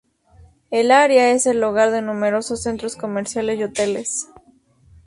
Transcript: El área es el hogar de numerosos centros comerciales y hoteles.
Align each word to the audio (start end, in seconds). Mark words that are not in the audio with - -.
El 0.71 0.89
área 0.89 1.29
es 1.29 1.45
el 1.45 1.63
hogar 1.63 1.91
de 1.91 2.01
numerosos 2.01 2.63
centros 2.63 2.95
comerciales 2.95 3.59
y 3.59 3.65
hoteles. 3.65 4.29